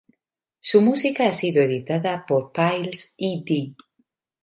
Su 0.61 0.81
música 0.81 1.27
ha 1.27 1.31
sido 1.31 1.61
editada 1.61 2.25
por 2.25 2.51
Piles, 2.51 3.13
Ed. 3.19 3.73